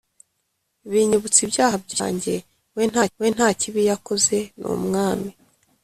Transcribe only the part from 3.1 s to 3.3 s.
we